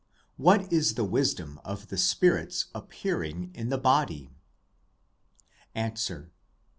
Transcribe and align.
What 0.35 0.73
is 0.73 0.95
the 0.95 1.03
wisdom 1.03 1.59
of 1.63 1.89
the 1.89 1.97
spirit's 1.99 2.69
appear 2.73 3.21
ing 3.21 3.51
in 3.53 3.69
the 3.69 3.77
body? 3.77 4.31
Answer. 5.75 6.31